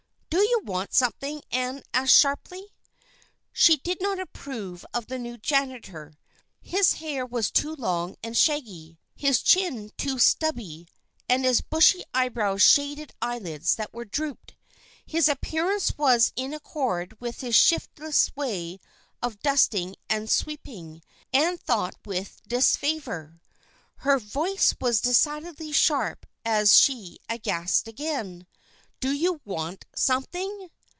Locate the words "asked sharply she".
1.93-3.77